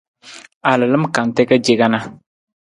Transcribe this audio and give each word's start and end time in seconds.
A 0.69 0.71
lalam 0.79 1.05
kante 1.15 1.41
ka 1.49 1.55
ce 1.63 1.73
kana. 1.79 1.99